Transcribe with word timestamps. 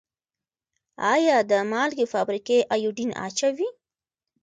آیا 1.13 1.37
د 1.49 1.51
مالګې 1.71 2.05
فابریکې 2.13 2.57
ایوډین 2.73 3.11
اچوي؟ 3.25 3.69